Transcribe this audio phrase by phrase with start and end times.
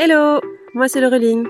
[0.00, 0.40] Hello
[0.74, 1.44] Moi c'est Laureline.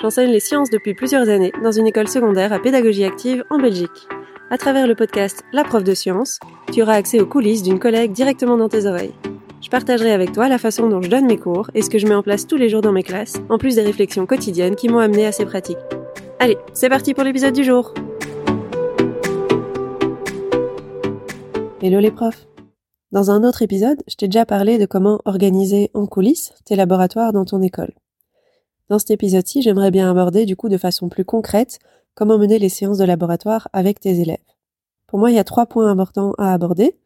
[0.00, 4.08] J'enseigne les sciences depuis plusieurs années dans une école secondaire à pédagogie active en Belgique.
[4.50, 6.40] À travers le podcast La prof de sciences,
[6.72, 9.14] tu auras accès aux coulisses d'une collègue directement dans tes oreilles.
[9.60, 12.08] Je partagerai avec toi la façon dont je donne mes cours et ce que je
[12.08, 14.88] mets en place tous les jours dans mes classes, en plus des réflexions quotidiennes qui
[14.88, 15.78] m'ont amené à ces pratiques.
[16.40, 17.94] Allez, c'est parti pour l'épisode du jour
[21.80, 22.48] Hello les profs
[23.12, 27.34] Dans un autre épisode, je t'ai déjà parlé de comment organiser en coulisses tes laboratoires
[27.34, 27.92] dans ton école.
[28.88, 31.78] Dans cet épisode-ci, j'aimerais bien aborder du coup de façon plus concrète
[32.14, 34.38] comment mener les séances de laboratoire avec tes élèves.
[35.06, 36.96] Pour moi, il y a trois points importants à aborder.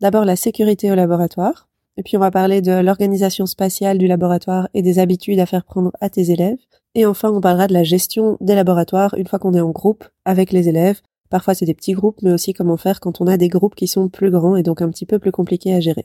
[0.00, 4.70] D'abord la sécurité au laboratoire, et puis on va parler de l'organisation spatiale du laboratoire
[4.72, 6.56] et des habitudes à faire prendre à tes élèves.
[6.94, 10.04] Et enfin, on parlera de la gestion des laboratoires une fois qu'on est en groupe
[10.24, 13.38] avec les élèves, Parfois c'est des petits groupes, mais aussi comment faire quand on a
[13.38, 16.04] des groupes qui sont plus grands et donc un petit peu plus compliqués à gérer.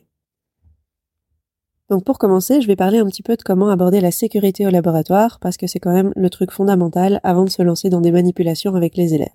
[1.90, 4.70] Donc pour commencer, je vais parler un petit peu de comment aborder la sécurité au
[4.70, 8.14] laboratoire, parce que c'est quand même le truc fondamental avant de se lancer dans des
[8.14, 9.28] manipulations avec les élèves.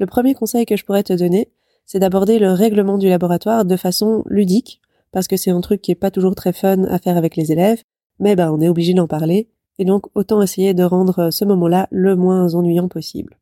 [0.00, 1.50] Le premier conseil que je pourrais te donner,
[1.86, 5.92] c'est d'aborder le règlement du laboratoire de façon ludique, parce que c'est un truc qui
[5.92, 7.82] est pas toujours très fun à faire avec les élèves,
[8.18, 11.88] mais ben on est obligé d'en parler, et donc autant essayer de rendre ce moment-là
[11.90, 13.38] le moins ennuyant possible.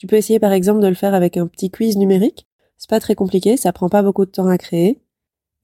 [0.00, 2.46] Tu peux essayer par exemple de le faire avec un petit quiz numérique.
[2.78, 4.98] C'est pas très compliqué, ça prend pas beaucoup de temps à créer.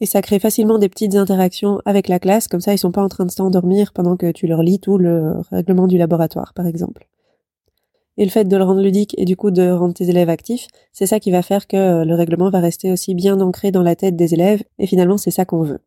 [0.00, 3.02] Et ça crée facilement des petites interactions avec la classe, comme ça ils sont pas
[3.02, 6.66] en train de s'endormir pendant que tu leur lis tout le règlement du laboratoire, par
[6.66, 7.08] exemple.
[8.18, 10.68] Et le fait de le rendre ludique et du coup de rendre tes élèves actifs,
[10.92, 13.96] c'est ça qui va faire que le règlement va rester aussi bien ancré dans la
[13.96, 15.80] tête des élèves, et finalement c'est ça qu'on veut.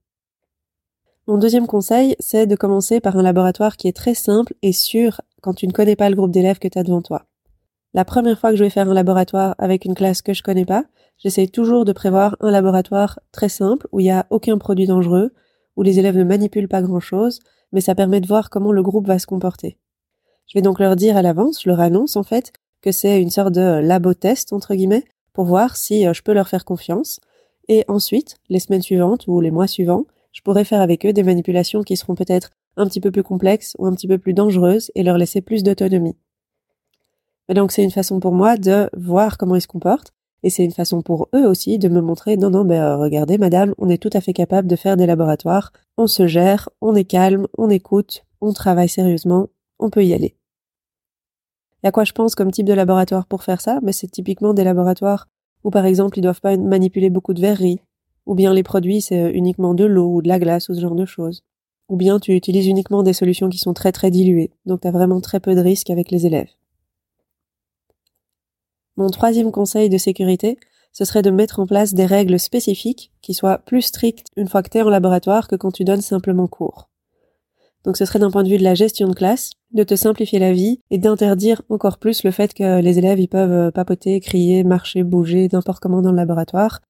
[1.28, 5.22] Mon deuxième conseil, c'est de commencer par un laboratoire qui est très simple et sûr
[5.42, 7.28] quand tu ne connais pas le groupe d'élèves que tu as devant toi.
[7.94, 10.66] La première fois que je vais faire un laboratoire avec une classe que je connais
[10.66, 10.86] pas,
[11.18, 15.34] j'essaie toujours de prévoir un laboratoire très simple où il n'y a aucun produit dangereux,
[15.76, 17.40] où les élèves ne manipulent pas grand chose,
[17.72, 19.78] mais ça permet de voir comment le groupe va se comporter.
[20.48, 23.32] Je vais donc leur dire à l'avance, je leur annonce en fait que c'est une
[23.32, 27.20] sorte de labo test entre guillemets pour voir si euh, je peux leur faire confiance.
[27.68, 31.24] Et ensuite, les semaines suivantes ou les mois suivants, je pourrai faire avec eux des
[31.24, 34.92] manipulations qui seront peut-être un petit peu plus complexes ou un petit peu plus dangereuses
[34.96, 36.16] et leur laisser plus d'autonomie.
[37.54, 40.72] Donc c'est une façon pour moi de voir comment ils se comportent et c'est une
[40.72, 44.10] façon pour eux aussi de me montrer non non ben regardez madame, on est tout
[44.14, 48.24] à fait capable de faire des laboratoires, on se gère, on est calme, on écoute,
[48.40, 49.48] on travaille sérieusement,
[49.80, 50.36] on peut y aller.
[51.84, 53.80] Et à quoi je pense comme type de laboratoire pour faire ça?
[53.84, 55.28] Mais c'est typiquement des laboratoires
[55.64, 57.80] où par exemple ils doivent pas manipuler beaucoup de verreries,
[58.26, 60.96] ou bien les produits c'est uniquement de l'eau ou de la glace ou ce genre
[60.96, 61.42] de choses.
[61.90, 64.92] Ou bien tu utilises uniquement des solutions qui sont très très diluées, donc tu as
[64.92, 66.50] vraiment très peu de risques avec les élèves.
[69.00, 70.60] Mon troisième conseil de sécurité,
[70.92, 74.62] ce serait de mettre en place des règles spécifiques qui soient plus strictes une fois
[74.62, 76.90] que tu es en laboratoire que quand tu donnes simplement cours.
[77.86, 80.38] Donc ce serait d'un point de vue de la gestion de classe, de te simplifier
[80.38, 84.20] la vie et d'interdire encore plus le fait que les élèves ils peuvent euh, papoter,
[84.20, 86.82] crier, marcher, bouger, n'importe comment dans le laboratoire.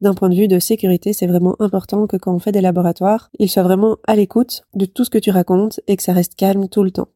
[0.00, 3.28] D'un point de vue de sécurité, c'est vraiment important que quand on fait des laboratoires,
[3.38, 6.34] ils soient vraiment à l'écoute de tout ce que tu racontes et que ça reste
[6.34, 7.08] calme tout le temps.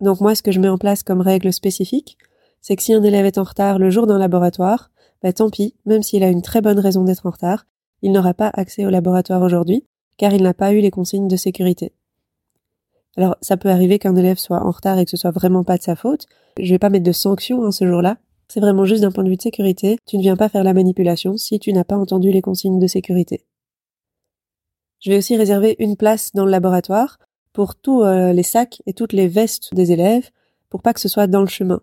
[0.00, 2.16] Donc moi, ce que je mets en place comme règle spécifique,
[2.66, 4.90] c'est que si un élève est en retard le jour d'un laboratoire,
[5.22, 7.64] bah tant pis, même s'il a une très bonne raison d'être en retard,
[8.02, 9.84] il n'aura pas accès au laboratoire aujourd'hui,
[10.16, 11.92] car il n'a pas eu les consignes de sécurité.
[13.16, 15.76] Alors, ça peut arriver qu'un élève soit en retard et que ce soit vraiment pas
[15.76, 16.26] de sa faute.
[16.58, 18.18] Je vais pas mettre de sanctions hein, ce jour-là.
[18.48, 20.00] C'est vraiment juste d'un point de vue de sécurité.
[20.04, 22.86] Tu ne viens pas faire la manipulation si tu n'as pas entendu les consignes de
[22.88, 23.46] sécurité.
[24.98, 27.20] Je vais aussi réserver une place dans le laboratoire
[27.52, 30.30] pour tous euh, les sacs et toutes les vestes des élèves
[30.68, 31.80] pour pas que ce soit dans le chemin.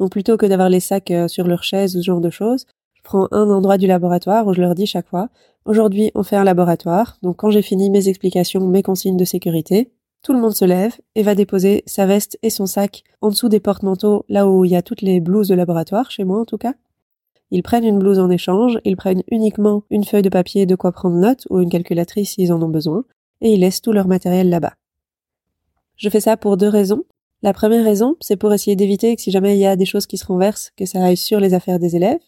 [0.00, 2.66] Donc plutôt que d'avoir les sacs euh, sur leur chaise ou ce genre de choses,
[2.94, 5.28] je prends un endroit du laboratoire où je leur dis chaque fois,
[5.66, 9.92] aujourd'hui on fait un laboratoire, donc quand j'ai fini mes explications, mes consignes de sécurité,
[10.22, 13.48] tout le monde se lève et va déposer sa veste et son sac en dessous
[13.48, 16.44] des porte-manteaux, là où il y a toutes les blouses de laboratoire, chez moi en
[16.44, 16.74] tout cas.
[17.50, 20.92] Ils prennent une blouse en échange, ils prennent uniquement une feuille de papier de quoi
[20.92, 23.04] prendre note ou une calculatrice s'ils en ont besoin,
[23.40, 24.74] et ils laissent tout leur matériel là-bas.
[25.96, 27.04] Je fais ça pour deux raisons.
[27.42, 30.06] La première raison, c'est pour essayer d'éviter que si jamais il y a des choses
[30.06, 32.20] qui se renversent, que ça aille sur les affaires des élèves.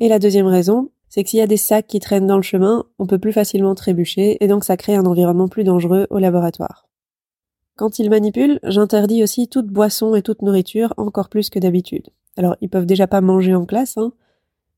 [0.00, 2.42] Et la deuxième raison, c'est que s'il y a des sacs qui traînent dans le
[2.42, 6.18] chemin, on peut plus facilement trébucher et donc ça crée un environnement plus dangereux au
[6.18, 6.88] laboratoire.
[7.76, 12.10] Quand ils manipulent, j'interdis aussi toute boisson et toute nourriture encore plus que d'habitude.
[12.36, 14.12] Alors ils peuvent déjà pas manger en classe, hein,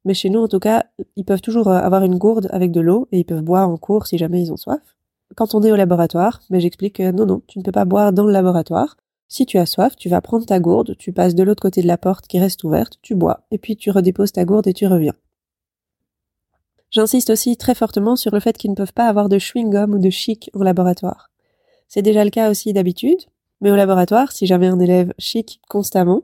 [0.04, 0.84] mais chez nous en tout cas,
[1.16, 3.76] ils peuvent toujours euh, avoir une gourde avec de l'eau et ils peuvent boire en
[3.76, 4.96] cours si jamais ils ont soif.
[5.34, 8.12] Quand on est au laboratoire, mais j'explique que non non, tu ne peux pas boire
[8.12, 8.96] dans le laboratoire,
[9.28, 11.86] si tu as soif, tu vas prendre ta gourde, tu passes de l'autre côté de
[11.86, 14.86] la porte qui reste ouverte, tu bois, et puis tu redéposes ta gourde et tu
[14.86, 15.14] reviens.
[16.90, 19.98] J'insiste aussi très fortement sur le fait qu'ils ne peuvent pas avoir de chewing-gum ou
[19.98, 21.30] de chic en laboratoire.
[21.88, 23.18] C'est déjà le cas aussi d'habitude,
[23.60, 26.22] mais au laboratoire, si j'avais un élève chic constamment,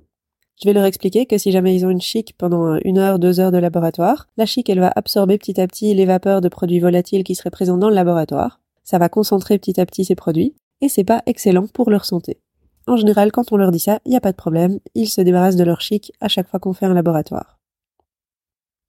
[0.63, 3.41] je vais leur expliquer que si jamais ils ont une chic pendant une heure, deux
[3.41, 6.79] heures de laboratoire, la chic, elle va absorber petit à petit les vapeurs de produits
[6.79, 8.61] volatiles qui seraient présents dans le laboratoire.
[8.85, 12.39] Ça va concentrer petit à petit ces produits, et c'est pas excellent pour leur santé.
[12.87, 15.21] En général, quand on leur dit ça, il n'y a pas de problème, ils se
[15.21, 17.59] débarrassent de leur chic à chaque fois qu'on fait un laboratoire.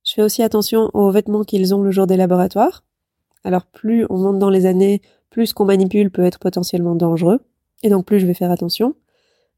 [0.03, 2.83] Je fais aussi attention aux vêtements qu'ils ont le jour des laboratoires.
[3.43, 7.39] Alors plus on monte dans les années, plus ce qu'on manipule peut être potentiellement dangereux,
[7.83, 8.95] et donc plus je vais faire attention.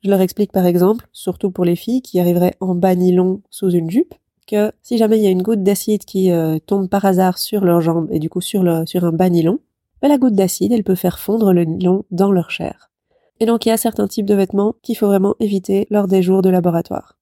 [0.03, 3.71] Je leur explique par exemple, surtout pour les filles qui arriveraient en bas nylon sous
[3.71, 4.13] une jupe,
[4.47, 7.65] que si jamais il y a une goutte d'acide qui euh, tombe par hasard sur
[7.65, 9.59] leurs jambes et du coup sur, le, sur un bas nylon,
[10.01, 12.91] ben, la goutte d'acide, elle peut faire fondre le nylon dans leur chair.
[13.39, 16.21] Et donc il y a certains types de vêtements qu'il faut vraiment éviter lors des
[16.21, 17.17] jours de laboratoire.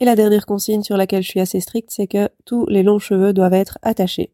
[0.00, 2.98] Et la dernière consigne sur laquelle je suis assez stricte, c'est que tous les longs
[2.98, 4.32] cheveux doivent être attachés.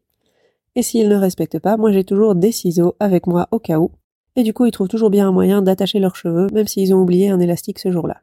[0.75, 3.91] Et s'ils ne respectent pas, moi j'ai toujours des ciseaux avec moi au cas où,
[4.35, 7.01] et du coup ils trouvent toujours bien un moyen d'attacher leurs cheveux, même s'ils ont
[7.01, 8.21] oublié un élastique ce jour-là.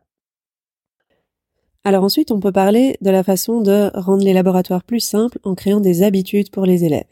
[1.84, 5.55] Alors ensuite, on peut parler de la façon de rendre les laboratoires plus simples en
[5.55, 7.05] créant des habitudes pour les élèves.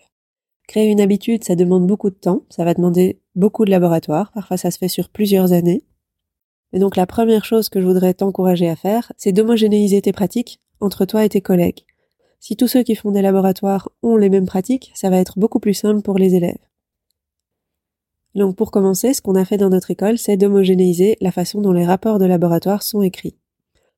[0.67, 4.57] Créer une habitude, ça demande beaucoup de temps, ça va demander beaucoup de laboratoires, parfois
[4.57, 5.85] ça se fait sur plusieurs années.
[6.73, 10.61] Et donc la première chose que je voudrais t'encourager à faire, c'est d'homogénéiser tes pratiques
[10.81, 11.85] entre toi et tes collègues.
[12.41, 15.61] Si tous ceux qui font des laboratoires ont les mêmes pratiques, ça va être beaucoup
[15.61, 16.59] plus simple pour les élèves.
[18.35, 21.73] Donc pour commencer, ce qu'on a fait dans notre école, c'est d'homogénéiser la façon dont
[21.73, 23.37] les rapports de laboratoire sont écrits.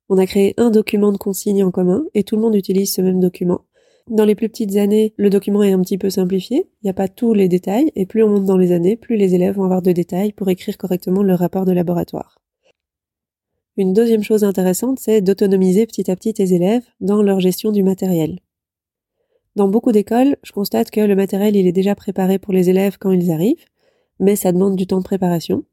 [0.09, 3.01] On a créé un document de consigne en commun et tout le monde utilise ce
[3.01, 3.63] même document.
[4.09, 6.95] Dans les plus petites années, le document est un petit peu simplifié, il n'y a
[6.95, 9.65] pas tous les détails, et plus on monte dans les années, plus les élèves vont
[9.65, 12.39] avoir de détails pour écrire correctement leur rapport de laboratoire.
[13.77, 17.83] Une deuxième chose intéressante, c'est d'autonomiser petit à petit tes élèves dans leur gestion du
[17.83, 18.39] matériel.
[19.57, 22.99] Dans beaucoup d'écoles, je constate que le matériel il est déjà préparé pour les élèves
[22.99, 23.65] quand ils arrivent,
[24.21, 25.65] mais ça demande du temps de préparation.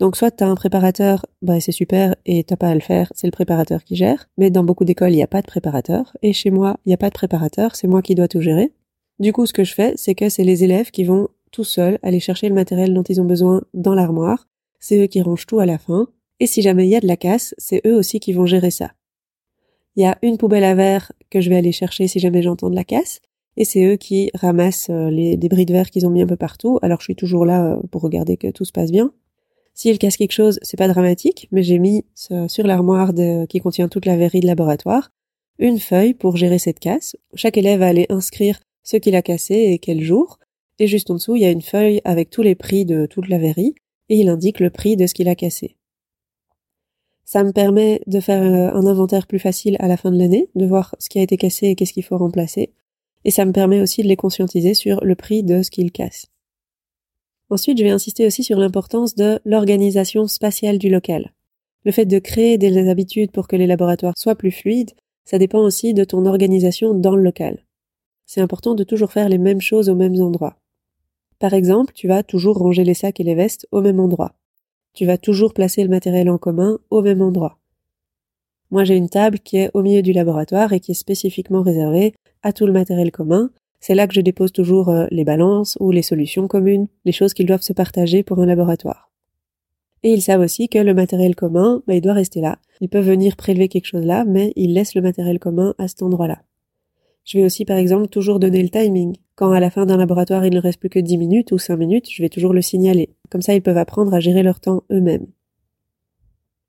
[0.00, 3.26] Donc soit tu un préparateur, bah c'est super et t'as pas à le faire, c'est
[3.26, 4.28] le préparateur qui gère.
[4.38, 6.94] Mais dans beaucoup d'écoles, il n'y a pas de préparateur et chez moi, il n'y
[6.94, 8.72] a pas de préparateur, c'est moi qui dois tout gérer.
[9.18, 11.98] Du coup, ce que je fais, c'est que c'est les élèves qui vont tout seuls
[12.02, 14.46] aller chercher le matériel dont ils ont besoin dans l'armoire.
[14.78, 16.06] C'est eux qui rangent tout à la fin.
[16.38, 18.70] Et si jamais il y a de la casse, c'est eux aussi qui vont gérer
[18.70, 18.92] ça.
[19.96, 22.70] Il y a une poubelle à verre que je vais aller chercher si jamais j'entends
[22.70, 23.20] de la casse
[23.56, 26.36] et c'est eux qui ramassent euh, les débris de verre qu'ils ont mis un peu
[26.36, 26.78] partout.
[26.80, 29.12] Alors je suis toujours là euh, pour regarder que tout se passe bien.
[29.78, 32.04] S'ils cassent quelque chose, c'est pas dramatique, mais j'ai mis
[32.48, 33.12] sur l'armoire
[33.48, 35.10] qui contient toute la verrerie de laboratoire
[35.60, 37.16] une feuille pour gérer cette casse.
[37.34, 40.38] Chaque élève va aller inscrire ce qu'il a cassé et quel jour.
[40.80, 43.28] Et juste en dessous, il y a une feuille avec tous les prix de toute
[43.28, 43.74] la verrerie
[44.08, 45.76] et il indique le prix de ce qu'il a cassé.
[47.24, 50.48] Ça me permet de faire euh, un inventaire plus facile à la fin de l'année,
[50.54, 52.72] de voir ce qui a été cassé et qu'est-ce qu'il faut remplacer
[53.24, 56.26] et ça me permet aussi de les conscientiser sur le prix de ce qu'ils cassent.
[57.50, 61.32] Ensuite, je vais insister aussi sur l'importance de l'organisation spatiale du local.
[61.84, 64.92] Le fait de créer des habitudes pour que les laboratoires soient plus fluides,
[65.24, 67.64] ça dépend aussi de ton organisation dans le local.
[68.26, 70.56] C'est important de toujours faire les mêmes choses aux mêmes endroits.
[71.38, 74.34] Par exemple, tu vas toujours ranger les sacs et les vestes au même endroit.
[74.92, 77.58] Tu vas toujours placer le matériel en commun au même endroit.
[78.70, 82.14] Moi, j'ai une table qui est au milieu du laboratoire et qui est spécifiquement réservée
[82.42, 83.50] à tout le matériel commun.
[83.80, 87.34] C'est là que je dépose toujours euh, les balances ou les solutions communes, les choses
[87.34, 89.10] qu'ils doivent se partager pour un laboratoire.
[90.02, 92.58] Et ils savent aussi que le matériel commun, bah, il doit rester là.
[92.80, 96.02] Ils peuvent venir prélever quelque chose là, mais ils laissent le matériel commun à cet
[96.02, 96.42] endroit-là.
[97.24, 99.16] Je vais aussi par exemple toujours donner le timing.
[99.34, 101.76] Quand à la fin d'un laboratoire il ne reste plus que 10 minutes ou 5
[101.76, 103.10] minutes, je vais toujours le signaler.
[103.28, 105.26] Comme ça ils peuvent apprendre à gérer leur temps eux-mêmes.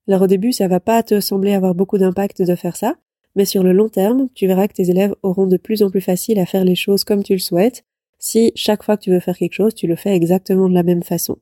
[0.08, 2.98] Alors au début ça va pas te sembler avoir beaucoup d'impact de faire ça,
[3.36, 6.02] mais sur le long terme, tu verras que tes élèves auront de plus en plus
[6.02, 7.84] facile à faire les choses comme tu le souhaites,
[8.18, 10.84] si chaque fois que tu veux faire quelque chose, tu le fais exactement de la
[10.84, 11.38] même façon.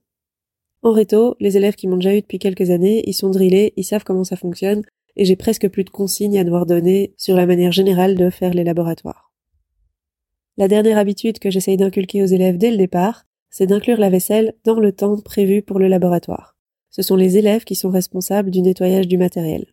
[0.84, 3.84] En réto, les élèves qui m'ont déjà eu depuis quelques années, ils sont drillés, ils
[3.84, 4.84] savent comment ça fonctionne,
[5.15, 8.53] et j'ai presque plus de consignes à devoir donner sur la manière générale de faire
[8.53, 9.34] les laboratoires.
[10.58, 14.53] La dernière habitude que j'essaye d'inculquer aux élèves dès le départ, c'est d'inclure la vaisselle
[14.63, 16.56] dans le temps prévu pour le laboratoire.
[16.89, 19.65] Ce sont les élèves qui sont responsables du nettoyage du matériel.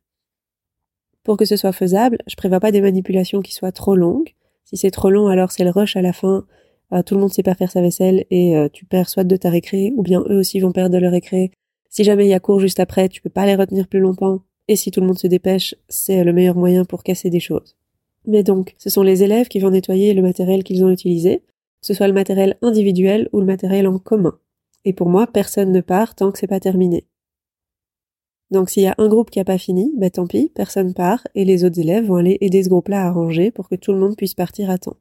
[1.24, 4.34] Pour que ce soit faisable, je prévois pas des manipulations qui soient trop longues.
[4.64, 6.44] Si c'est trop long, alors c'est le rush à la fin.
[6.92, 9.36] Euh, tout le monde sait pas faire sa vaisselle et euh, tu perds soit de
[9.36, 11.50] ta récré, ou bien eux aussi vont perdre de leur récré.
[11.88, 14.42] Si jamais il y a cours juste après, tu peux pas les retenir plus longtemps.
[14.68, 17.76] Et si tout le monde se dépêche, c'est le meilleur moyen pour casser des choses.
[18.26, 21.86] Mais donc, ce sont les élèves qui vont nettoyer le matériel qu'ils ont utilisé, que
[21.86, 24.38] ce soit le matériel individuel ou le matériel en commun.
[24.84, 27.04] Et pour moi, personne ne part tant que c'est pas terminé.
[28.54, 31.26] Donc s'il y a un groupe qui a pas fini, ben tant pis, personne part
[31.34, 33.99] et les autres élèves vont aller aider ce groupe-là à ranger pour que tout le
[33.99, 34.96] monde puisse partir à temps.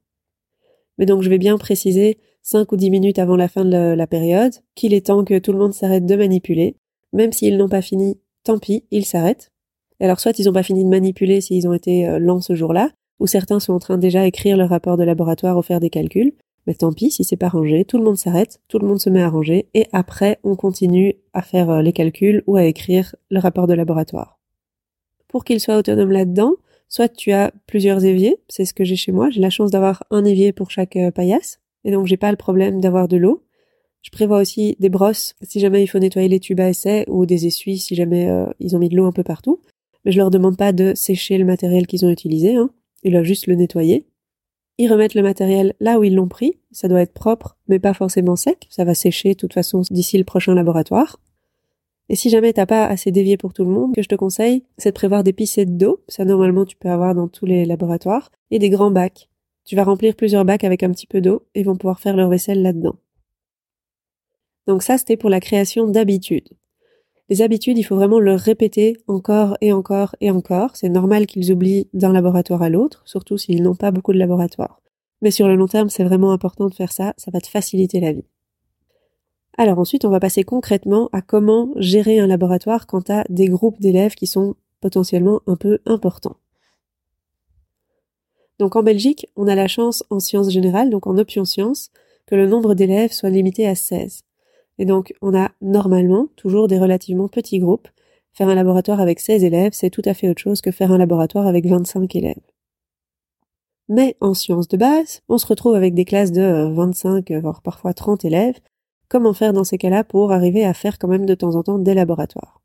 [0.98, 4.08] Mais donc je vais bien préciser 5 ou 10 minutes avant la fin de la
[4.08, 6.78] période qu'il est temps que tout le monde s'arrête de manipuler.
[7.14, 9.52] Même s'ils n'ont pas fini, tant pis, ils s'arrêtent.
[10.00, 12.90] Alors soit ils n'ont pas fini de manipuler s'ils ont été euh, lents ce jour-là,
[13.20, 16.34] ou certains sont en train déjà écrire le rapport de laboratoire ou faire des calculs.
[16.68, 19.10] Mais tant pis si c'est pas rangé, tout le monde s'arrête, tout le monde se
[19.10, 23.16] met à ranger, et après on continue à faire euh, les calculs ou à écrire
[23.30, 24.40] le rapport de laboratoire.
[25.28, 26.54] Pour qu'ils soient autonomes là-dedans,
[26.88, 30.04] soit tu as plusieurs éviers, c'est ce que j'ai chez moi, j'ai la chance d'avoir
[30.12, 33.44] un évier pour chaque euh, paillasse, et donc j'ai pas le problème d'avoir de l'eau.
[34.02, 37.26] Je prévois aussi des brosses si jamais il faut nettoyer les tubes à essai ou
[37.26, 39.62] des essuies si jamais euh, ils ont mis de l'eau un peu partout.
[40.06, 42.70] Mais je leur demande pas de sécher le matériel qu'ils ont utilisé, hein.
[43.04, 44.06] ils doivent juste le nettoyer.
[44.78, 47.94] Ils remettent le matériel là où ils l'ont pris, ça doit être propre mais pas
[47.94, 51.20] forcément sec, ça va sécher de toute façon d'ici le prochain laboratoire.
[52.10, 54.64] Et si jamais t'as pas assez d'évier pour tout le monde, que je te conseille,
[54.78, 58.30] c'est de prévoir des pissettes d'eau, ça normalement tu peux avoir dans tous les laboratoires,
[58.52, 59.30] et des grands bacs.
[59.66, 62.30] Tu vas remplir plusieurs bacs avec un petit peu d'eau et vont pouvoir faire leur
[62.30, 62.96] vaisselle là-dedans.
[64.68, 66.50] Donc ça, c'était pour la création d'habitudes.
[67.34, 70.76] Les habitudes, il faut vraiment le répéter encore et encore et encore.
[70.76, 74.84] C'est normal qu'ils oublient d'un laboratoire à l'autre, surtout s'ils n'ont pas beaucoup de laboratoires.
[75.24, 78.00] Mais sur le long terme, c'est vraiment important de faire ça, ça va te faciliter
[78.00, 78.28] la vie.
[79.58, 83.48] Alors ensuite, on va passer concrètement à comment gérer un laboratoire quand tu as des
[83.48, 86.38] groupes d'élèves qui sont potentiellement un peu importants.
[88.60, 91.90] Donc en Belgique, on a la chance en sciences générales, donc en option sciences,
[92.28, 94.24] que le nombre d'élèves soit limité à 16.
[94.78, 97.88] Et donc on a normalement toujours des relativement petits groupes.
[98.34, 100.98] Faire un laboratoire avec 16 élèves, c'est tout à fait autre chose que faire un
[100.98, 102.40] laboratoire avec 25 élèves.
[103.90, 107.94] Mais en sciences de base, on se retrouve avec des classes de 25, voire parfois
[107.94, 108.60] 30 élèves.
[109.10, 111.78] Comment faire dans ces cas-là pour arriver à faire quand même de temps en temps
[111.78, 112.62] des laboratoires?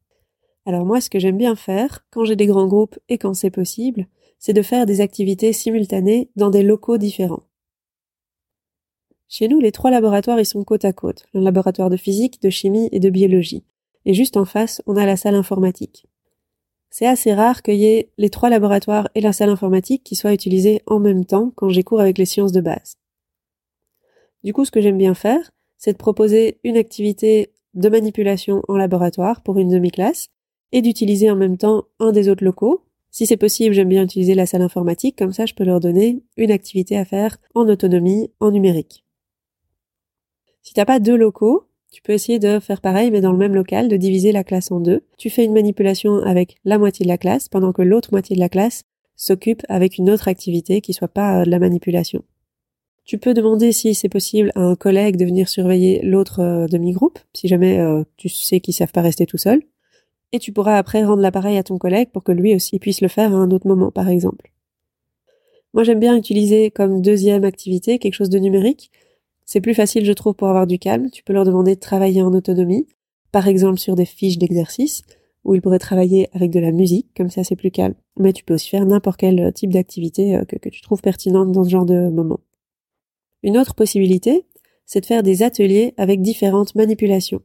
[0.65, 3.51] Alors moi, ce que j'aime bien faire, quand j'ai des grands groupes et quand c'est
[3.51, 4.07] possible,
[4.39, 7.48] c'est de faire des activités simultanées dans des locaux différents.
[9.29, 12.51] Chez nous, les trois laboratoires y sont côte à côte, le laboratoire de physique, de
[12.51, 13.65] chimie et de biologie.
[14.05, 16.07] Et juste en face, on a la salle informatique.
[16.91, 20.33] C'est assez rare qu'il y ait les trois laboratoires et la salle informatique qui soient
[20.33, 22.97] utilisés en même temps quand j'ai cours avec les sciences de base.
[24.45, 28.77] Du coup, ce que j'aime bien faire, c'est de proposer une activité de manipulation en
[28.77, 30.29] laboratoire pour une demi-classe
[30.73, 34.35] et d'utiliser en même temps un des autres locaux si c'est possible, j'aime bien utiliser
[34.35, 38.31] la salle informatique, comme ça je peux leur donner une activité à faire en autonomie,
[38.39, 39.05] en numérique.
[40.69, 43.55] Si t'as pas deux locaux, tu peux essayer de faire pareil, mais dans le même
[43.55, 45.03] local, de diviser la classe en deux.
[45.17, 48.41] Tu fais une manipulation avec la moitié de la classe, pendant que l'autre moitié de
[48.41, 48.83] la classe
[49.17, 52.23] s'occupe avec une autre activité qui soit pas euh, de la manipulation.
[53.07, 57.19] Tu peux demander si c'est possible à un collègue de venir surveiller l'autre euh, demi-groupe,
[57.33, 59.63] si jamais euh, tu sais qu'ils savent pas rester tout seuls
[60.33, 63.09] et tu pourras après rendre l'appareil à ton collègue pour que lui aussi puisse le
[63.09, 64.53] faire à un autre moment, par exemple.
[65.73, 68.91] Moi, j'aime bien utiliser comme deuxième activité quelque chose de numérique.
[69.49, 71.09] C'est plus facile, je trouve, pour avoir du calme.
[71.11, 72.87] Tu peux leur demander de travailler en autonomie,
[73.33, 75.01] par exemple sur des fiches d'exercice,
[75.43, 77.95] où ils pourraient travailler avec de la musique, comme ça c'est plus calme.
[78.19, 81.51] Mais tu peux aussi faire n'importe quel type d'activité euh, que, que tu trouves pertinente
[81.51, 82.41] dans ce genre de moment.
[83.43, 84.45] Une autre possibilité,
[84.85, 87.41] c'est de faire des ateliers avec différentes manipulations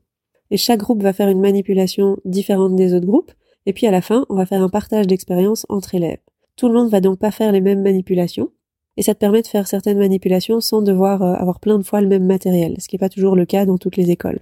[0.51, 3.31] et chaque groupe va faire une manipulation différente des autres groupes,
[3.65, 6.19] et puis à la fin, on va faire un partage d'expérience entre élèves.
[6.57, 8.51] Tout le monde va donc pas faire les mêmes manipulations,
[8.97, 12.01] et ça te permet de faire certaines manipulations sans devoir euh, avoir plein de fois
[12.01, 14.39] le même matériel, ce qui n'est pas toujours le cas dans toutes les écoles.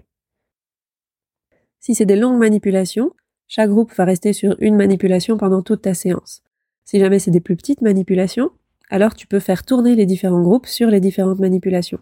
[1.79, 3.11] Si c'est des longues manipulations,
[3.47, 6.41] chaque groupe va rester sur une manipulation pendant toute ta séance.
[6.85, 8.51] Si jamais c'est des plus petites manipulations,
[8.89, 11.99] alors tu peux faire tourner les différents groupes sur les différentes manipulations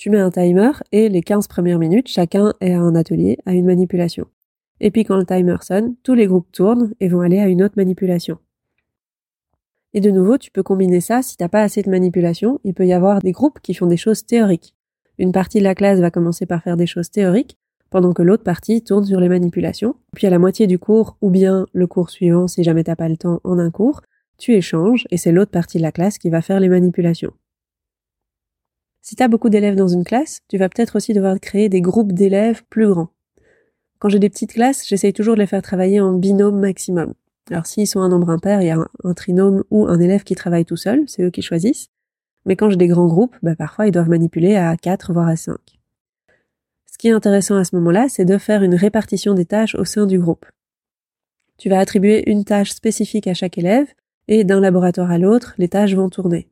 [0.00, 3.52] tu mets un timer et les 15 premières minutes, chacun est à un atelier, à
[3.52, 4.26] une manipulation.
[4.80, 7.62] Et puis quand le timer sonne, tous les groupes tournent et vont aller à une
[7.62, 8.38] autre manipulation.
[9.92, 12.86] Et de nouveau, tu peux combiner ça, si t'as pas assez de manipulation, il peut
[12.86, 14.74] y avoir des groupes qui font des choses théoriques.
[15.18, 17.58] Une partie de la classe va commencer par faire des choses théoriques,
[17.90, 19.96] pendant que l'autre partie tourne sur les manipulations.
[20.14, 23.08] Puis à la moitié du cours, ou bien le cours suivant, si jamais t'as pas
[23.08, 24.02] le temps en un cours,
[24.38, 27.32] tu échanges et c'est l'autre partie de la classe qui va faire les manipulations.
[29.02, 31.80] Si tu as beaucoup d'élèves dans une classe, tu vas peut-être aussi devoir créer des
[31.80, 33.08] groupes d'élèves plus grands.
[33.98, 37.14] Quand j'ai des petites classes, j'essaye toujours de les faire travailler en binôme maximum.
[37.50, 40.34] Alors s'ils sont un nombre impair, il y a un, trinôme ou un élève qui
[40.34, 41.88] travaille tout seul, c'est eux qui choisissent.
[42.46, 45.36] Mais quand j'ai des grands groupes, bah parfois ils doivent manipuler à 4 voire à
[45.36, 45.56] 5.
[46.86, 49.84] Ce qui est intéressant à ce moment-là, c'est de faire une répartition des tâches au
[49.84, 50.46] sein du groupe.
[51.58, 53.88] Tu vas attribuer une tâche spécifique à chaque élève,
[54.28, 56.48] et d'un laboratoire à l'autre, les tâches vont tourner.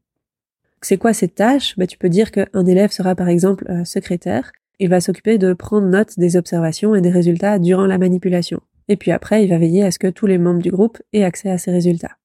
[0.82, 1.76] C'est quoi cette tâche?
[1.78, 4.52] Bah, Tu peux dire qu'un élève sera par exemple euh, secrétaire.
[4.80, 8.60] Il va s'occuper de prendre note des observations et des résultats durant la manipulation.
[8.88, 11.24] Et puis après, il va veiller à ce que tous les membres du groupe aient
[11.24, 12.16] accès à ces résultats.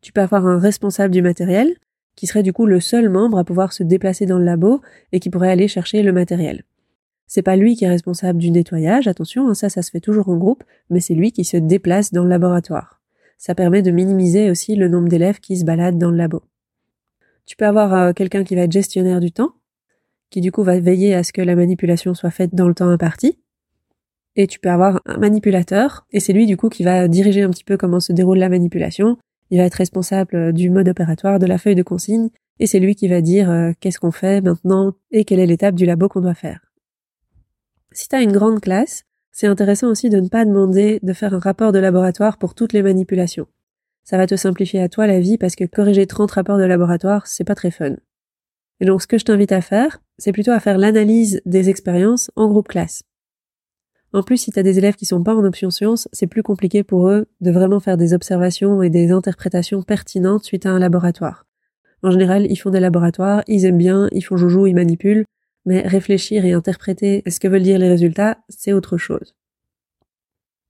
[0.00, 1.76] Tu peux avoir un responsable du matériel
[2.16, 4.80] qui serait du coup le seul membre à pouvoir se déplacer dans le labo
[5.12, 6.64] et qui pourrait aller chercher le matériel.
[7.26, 10.28] C'est pas lui qui est responsable du nettoyage, attention, hein, ça, ça se fait toujours
[10.28, 13.00] en groupe, mais c'est lui qui se déplace dans le laboratoire.
[13.38, 16.42] Ça permet de minimiser aussi le nombre d'élèves qui se baladent dans le labo.
[17.46, 19.52] Tu peux avoir euh, quelqu'un qui va être gestionnaire du temps,
[20.30, 22.88] qui du coup va veiller à ce que la manipulation soit faite dans le temps
[22.88, 23.38] imparti.
[24.40, 27.50] Et tu peux avoir un manipulateur, et c'est lui du coup qui va diriger un
[27.50, 29.18] petit peu comment se déroule la manipulation.
[29.50, 32.80] Il va être responsable euh, du mode opératoire, de la feuille de consigne, et c'est
[32.80, 36.08] lui qui va dire euh, qu'est-ce qu'on fait maintenant et quelle est l'étape du labo
[36.08, 36.72] qu'on doit faire.
[37.92, 41.34] Si tu as une grande classe, c'est intéressant aussi de ne pas demander de faire
[41.34, 43.46] un rapport de laboratoire pour toutes les manipulations.
[44.04, 47.26] Ça va te simplifier à toi la vie parce que corriger 30 rapports de laboratoire,
[47.26, 47.96] c'est pas très fun.
[48.80, 52.30] Et donc ce que je t'invite à faire, c'est plutôt à faire l'analyse des expériences
[52.36, 53.02] en groupe classe.
[54.12, 56.42] En plus, si tu as des élèves qui sont pas en option sciences, c'est plus
[56.42, 60.80] compliqué pour eux de vraiment faire des observations et des interprétations pertinentes suite à un
[60.80, 61.46] laboratoire.
[62.02, 65.24] En général, ils font des laboratoires, ils aiment bien, ils font joujou, ils manipulent,
[65.64, 69.36] mais réfléchir et interpréter ce que veulent dire les résultats, c'est autre chose.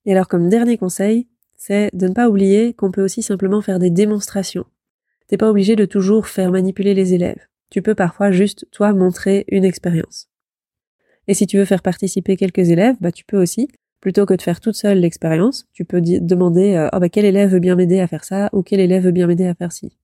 [0.05, 3.79] Et alors comme dernier conseil, c'est de ne pas oublier qu'on peut aussi simplement faire
[3.79, 4.65] des démonstrations.
[5.29, 7.47] T'es pas obligé de toujours faire manipuler les élèves.
[7.71, 10.30] Tu peux parfois juste, toi, montrer une expérience.
[11.31, 13.69] Et si tu veux faire participer quelques élèves, bah tu peux aussi,
[14.01, 17.53] plutôt que de faire toute seule l'expérience, tu peux demander euh, oh, bah, quel élève
[17.53, 18.51] veut bien m'aider à faire ça?
[18.53, 19.97] ou quel élève veut bien m'aider à faire ci?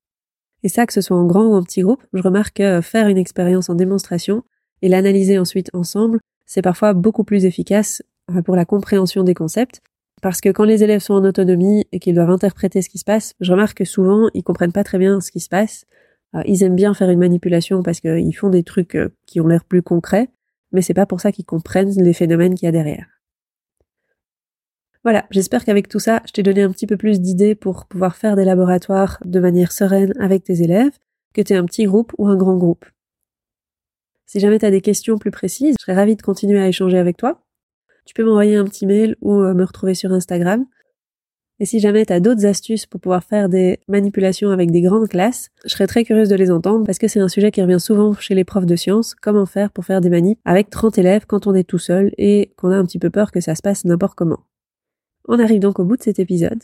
[0.63, 3.09] Et ça, que ce soit en grand ou en petit groupe, je remarque que faire
[3.09, 4.45] une expérience en démonstration,
[4.83, 9.81] et l'analyser ensuite ensemble, c'est parfois beaucoup plus efficace euh, pour la compréhension des concepts.
[10.23, 13.05] Parce que quand les élèves sont en autonomie et qu'ils doivent interpréter ce qui se
[13.05, 15.87] passe, je remarque que souvent ils comprennent pas très bien ce qui se passe.
[16.37, 19.49] Euh, ils aiment bien faire une manipulation parce qu'ils font des trucs euh, qui ont
[19.49, 20.29] l'air plus concrets,
[20.77, 23.07] mais c'est pas pour ça qu'ils comprennent les phénomènes qu'il y a derrière.
[25.03, 28.17] Voilà, j'espère qu'avec tout ça, je t'ai donné un petit peu plus d'idées pour pouvoir
[28.17, 30.93] faire des laboratoires de manière sereine avec tes élèves,
[31.33, 32.85] que tu aies un petit groupe ou un grand groupe.
[34.27, 36.99] Si jamais tu as des questions plus précises, je serais ravie de continuer à échanger
[36.99, 37.43] avec toi.
[38.05, 40.67] Tu peux m'envoyer un petit mail ou euh, me retrouver sur Instagram.
[41.59, 45.09] Et si jamais tu as d'autres astuces pour pouvoir faire des manipulations avec des grandes
[45.09, 47.81] classes, je serais très curieuse de les entendre parce que c'est un sujet qui revient
[47.81, 51.25] souvent chez les profs de sciences, comment faire pour faire des manips avec 30 élèves
[51.27, 53.63] quand on est tout seul et qu'on a un petit peu peur que ça se
[53.63, 54.41] passe n'importe comment.
[55.29, 56.63] On arrive donc au bout de cet épisode.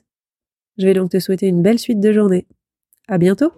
[0.79, 2.47] Je vais donc te souhaiter une belle suite de journée.
[3.09, 3.53] À bientôt!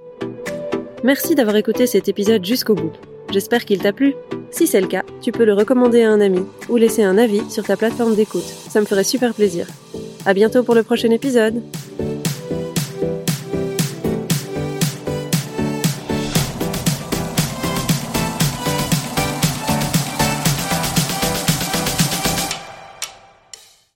[1.02, 2.92] Merci d'avoir écouté cet épisode jusqu'au bout.
[3.30, 4.14] J'espère qu'il t'a plu.
[4.50, 7.42] Si c'est le cas, tu peux le recommander à un ami ou laisser un avis
[7.50, 8.42] sur ta plateforme d'écoute.
[8.42, 9.66] Ça me ferait super plaisir.
[10.26, 11.62] À bientôt pour le prochain épisode.